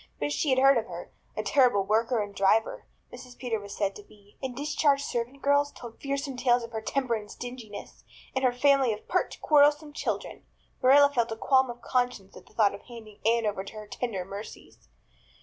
But 0.19 0.31
she 0.31 0.49
had 0.49 0.57
heard 0.57 0.79
of 0.79 0.87
her. 0.87 1.11
"A 1.37 1.43
terrible 1.43 1.83
worker 1.83 2.23
and 2.23 2.33
driver," 2.33 2.87
Mrs. 3.13 3.37
Peter 3.37 3.59
was 3.59 3.77
said 3.77 3.95
to 3.95 4.01
be; 4.01 4.35
and 4.41 4.55
discharged 4.57 5.03
servant 5.05 5.43
girls 5.43 5.71
told 5.71 6.01
fearsome 6.01 6.37
tales 6.37 6.63
of 6.63 6.71
her 6.71 6.81
temper 6.81 7.13
and 7.13 7.29
stinginess, 7.29 8.03
and 8.33 8.43
her 8.43 8.51
family 8.51 8.91
of 8.93 9.07
pert, 9.07 9.37
quarrelsome 9.43 9.93
children. 9.93 10.43
Marilla 10.81 11.13
felt 11.13 11.31
a 11.31 11.35
qualm 11.37 11.69
of 11.69 11.81
conscience 11.83 12.35
at 12.35 12.47
the 12.47 12.53
thought 12.55 12.73
of 12.73 12.81
handing 12.87 13.19
Anne 13.27 13.45
over 13.45 13.63
to 13.63 13.73
her 13.73 13.85
tender 13.87 14.25
mercies. 14.25 14.89